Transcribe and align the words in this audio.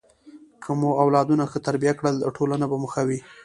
که 0.63 0.69
مو 0.79 0.89
اولادونه 1.03 1.43
ښه 1.51 1.59
تربیه 1.67 1.93
کړل، 1.99 2.15
ټولنه 2.37 2.65
به 2.69 2.75
مو 2.81 2.87
ښه 2.93 3.03
وي. 3.07 3.19